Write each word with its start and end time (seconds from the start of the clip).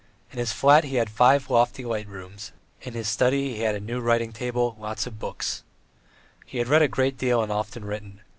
In 0.31 0.39
his 0.39 0.51
flat 0.51 0.83
he 0.85 0.95
had 0.95 1.11
five 1.11 1.47
lofty 1.47 1.85
light 1.85 2.07
rooms; 2.07 2.51
in 2.81 2.95
his 2.95 3.07
study 3.07 3.53
he 3.53 3.61
had 3.61 3.75
a 3.75 3.79
new 3.79 3.99
writing 3.99 4.31
table, 4.33 4.75
lots 4.79 5.05
of 5.05 5.19
books. 5.19 5.61
He 6.43 6.57
had 6.57 6.67
read 6.67 6.81
a 6.81 6.87
great 6.87 7.19
deal 7.19 7.43
and 7.43 7.51
often 7.51 7.85
written. 7.85 8.21